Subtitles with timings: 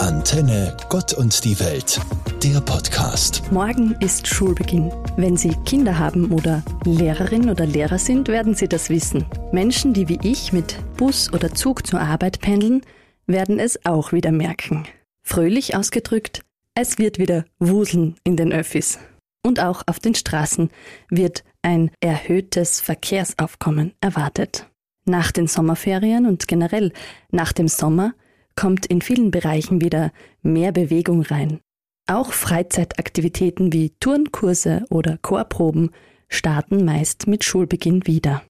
[0.00, 2.00] Antenne Gott und die Welt,
[2.42, 3.42] der Podcast.
[3.52, 4.90] Morgen ist Schulbeginn.
[5.18, 9.26] Wenn Sie Kinder haben oder Lehrerin oder Lehrer sind, werden Sie das wissen.
[9.52, 12.80] Menschen, die wie ich mit Bus oder Zug zur Arbeit pendeln,
[13.26, 14.84] werden es auch wieder merken.
[15.22, 18.98] Fröhlich ausgedrückt, es wird wieder wuseln in den Öffis.
[19.42, 20.70] Und auch auf den Straßen
[21.10, 24.66] wird ein erhöhtes Verkehrsaufkommen erwartet.
[25.04, 26.90] Nach den Sommerferien und generell
[27.30, 28.14] nach dem Sommer
[28.60, 31.60] kommt in vielen Bereichen wieder mehr Bewegung rein.
[32.06, 35.92] Auch Freizeitaktivitäten wie Turnkurse oder Chorproben
[36.28, 38.42] starten meist mit Schulbeginn wieder.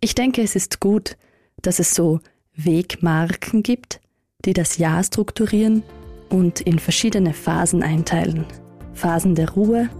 [0.00, 1.16] Ich denke, es ist gut,
[1.60, 2.20] dass es so
[2.54, 4.00] Wegmarken gibt,
[4.44, 5.82] die das Jahr strukturieren
[6.28, 8.46] und in verschiedene Phasen einteilen.
[8.92, 9.90] Phasen der Ruhe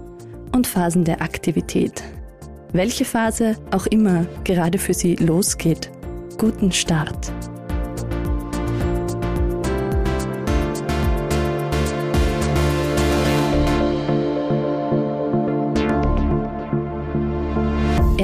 [0.54, 2.04] und Phasen der Aktivität.
[2.72, 5.90] Welche Phase auch immer gerade für Sie losgeht,
[6.38, 7.32] guten Start.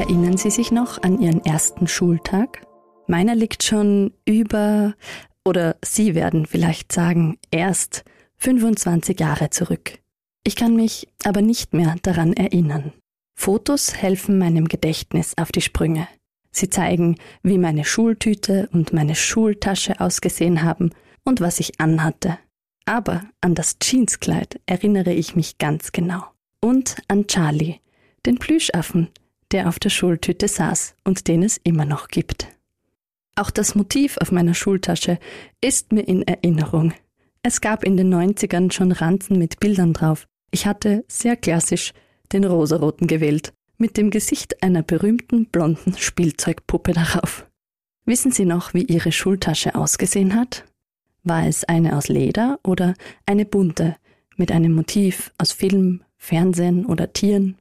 [0.07, 2.61] Erinnern Sie sich noch an Ihren ersten Schultag?
[3.07, 4.93] Meiner liegt schon über,
[5.47, 8.05] oder Sie werden vielleicht sagen, erst
[8.37, 9.99] 25 Jahre zurück.
[10.47, 12.93] Ich kann mich aber nicht mehr daran erinnern.
[13.35, 16.07] Fotos helfen meinem Gedächtnis auf die Sprünge.
[16.51, 20.91] Sie zeigen, wie meine Schultüte und meine Schultasche ausgesehen haben
[21.25, 22.37] und was ich anhatte.
[22.85, 26.25] Aber an das Jeanskleid erinnere ich mich ganz genau.
[26.61, 27.77] Und an Charlie,
[28.27, 29.09] den Plüschaffen,
[29.55, 32.49] der auf der Schultüte saß und den es immer noch gibt.
[33.37, 35.19] Auch das Motiv auf meiner Schultasche
[35.61, 36.93] ist mir in Erinnerung.
[37.45, 40.27] Es gab in den 90ern schon Ranzen mit Bildern drauf.
[40.51, 41.93] Ich hatte sehr klassisch
[42.33, 47.47] den rosaroten gewählt, mit dem Gesicht einer berühmten blonden Spielzeugpuppe darauf.
[48.07, 50.65] Wissen Sie noch, wie Ihre Schultasche ausgesehen hat?
[51.23, 53.95] War es eine aus Leder oder eine bunte,
[54.37, 57.57] mit einem Motiv aus Film, Fernsehen oder Tieren?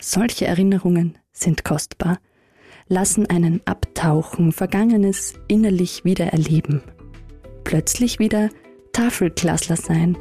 [0.00, 2.18] Solche Erinnerungen sind kostbar,
[2.88, 6.82] lassen einen abtauchen, Vergangenes innerlich wieder erleben.
[7.64, 8.50] Plötzlich wieder
[8.92, 10.18] Tafelklassler sein,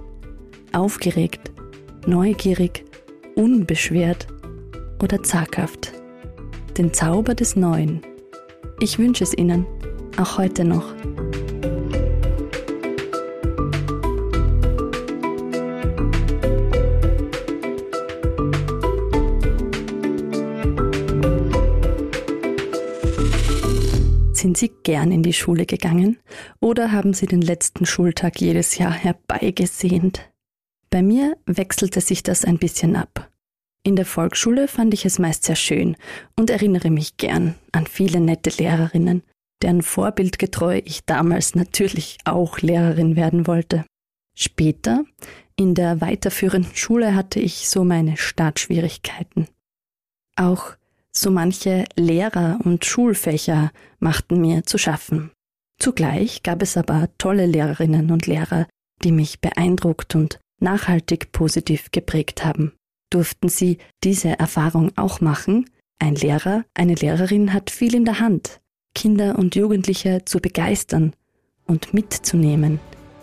[0.71, 1.51] aufgeregt,
[2.05, 2.85] neugierig,
[3.35, 4.27] unbeschwert
[5.01, 5.93] oder zaghaft.
[6.77, 8.01] Den Zauber des Neuen.
[8.79, 9.65] Ich wünsche es Ihnen,
[10.17, 10.93] auch heute noch.
[24.39, 26.17] Sind Sie gern in die Schule gegangen
[26.61, 30.31] oder haben Sie den letzten Schultag jedes Jahr herbeigesehnt?
[30.89, 33.29] Bei mir wechselte sich das ein bisschen ab.
[33.83, 35.97] In der Volksschule fand ich es meist sehr schön
[36.37, 39.23] und erinnere mich gern an viele nette Lehrerinnen,
[39.61, 43.83] deren vorbildgetreu ich damals natürlich auch Lehrerin werden wollte.
[44.37, 45.03] Später,
[45.57, 49.49] in der weiterführenden Schule, hatte ich so meine Startschwierigkeiten.
[50.37, 50.77] Auch
[51.11, 55.31] so manche Lehrer und Schulfächer machten mir zu schaffen.
[55.79, 58.67] Zugleich gab es aber tolle Lehrerinnen und Lehrer,
[59.03, 62.73] die mich beeindruckt und nachhaltig positiv geprägt haben.
[63.09, 65.69] Durften Sie diese Erfahrung auch machen?
[65.99, 68.59] Ein Lehrer, eine Lehrerin hat viel in der Hand,
[68.93, 71.13] Kinder und Jugendliche zu begeistern
[71.65, 72.79] und mitzunehmen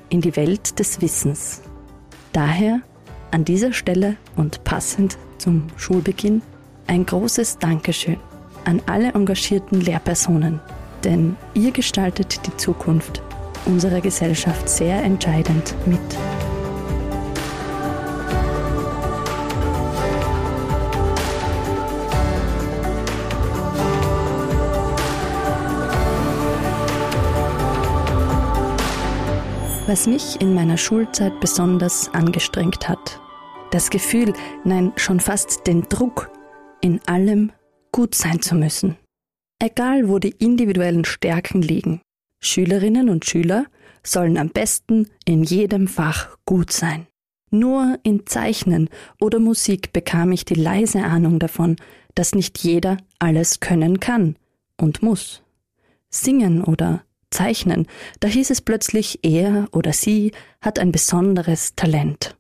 [0.09, 1.63] in die Welt des Wissens.
[2.33, 2.81] Daher
[3.31, 6.43] an dieser Stelle und passend zum Schulbeginn
[6.87, 8.19] ein großes Dankeschön
[8.65, 10.61] an alle engagierten Lehrpersonen,
[11.05, 13.23] denn ihr gestaltet die Zukunft
[13.65, 16.01] unserer Gesellschaft sehr entscheidend mit.
[29.87, 33.21] Was mich in meiner Schulzeit besonders angestrengt hat,
[33.71, 34.33] das Gefühl,
[34.65, 36.29] nein, schon fast den Druck,
[36.81, 37.53] in allem
[37.93, 38.97] gut sein zu müssen.
[39.59, 42.01] Egal wo die individuellen Stärken liegen,
[42.41, 43.67] Schülerinnen und Schüler
[44.03, 47.07] sollen am besten in jedem Fach gut sein.
[47.51, 48.91] Nur in Zeichnen
[49.21, 51.77] oder Musik bekam ich die leise Ahnung davon,
[52.15, 54.37] dass nicht jeder alles können kann
[54.81, 55.43] und muss.
[56.11, 57.87] Singen oder Zeichnen,
[58.21, 62.37] da hieß es plötzlich, er oder sie hat ein besonderes Talent.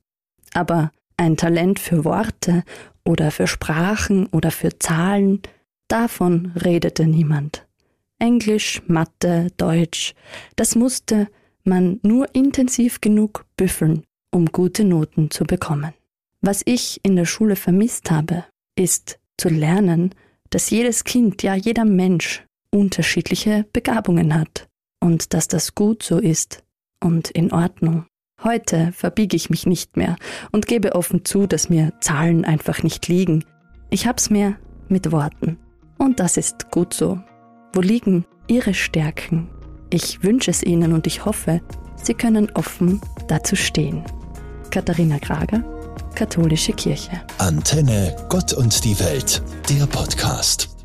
[0.54, 2.62] Aber ein Talent für Worte
[3.06, 5.40] oder für Sprachen oder für Zahlen,
[5.88, 7.66] davon redete niemand.
[8.18, 10.14] Englisch, Mathe, Deutsch,
[10.56, 11.28] das musste
[11.64, 15.92] man nur intensiv genug büffeln, um gute Noten zu bekommen.
[16.40, 18.44] Was ich in der Schule vermisst habe,
[18.76, 20.14] ist zu lernen,
[20.50, 24.68] dass jedes Kind, ja jeder Mensch unterschiedliche Begabungen hat
[25.00, 26.62] und dass das gut so ist
[27.02, 28.06] und in Ordnung.
[28.46, 30.14] Heute verbiege ich mich nicht mehr
[30.52, 33.44] und gebe offen zu, dass mir Zahlen einfach nicht liegen.
[33.90, 34.54] Ich hab's mehr
[34.88, 35.58] mit Worten.
[35.98, 37.18] Und das ist gut so.
[37.72, 39.48] Wo liegen Ihre Stärken?
[39.90, 41.60] Ich wünsche es Ihnen und ich hoffe,
[41.96, 44.04] Sie können offen dazu stehen.
[44.70, 45.64] Katharina Krager,
[46.14, 47.22] Katholische Kirche.
[47.38, 50.75] Antenne Gott und die Welt, der Podcast.